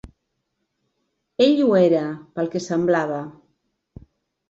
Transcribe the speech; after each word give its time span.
Ell 1.47 1.63
ho 1.65 1.69
era, 1.83 2.01
pel 2.41 2.53
que 2.57 2.65
semblava. 2.71 3.25